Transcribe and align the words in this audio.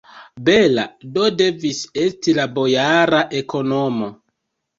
Bela 0.45 0.85
do 1.17 1.27
devis 1.41 1.81
esti 2.07 2.35
la 2.39 2.47
bojara 2.57 3.21
ekonomo! 3.43 4.11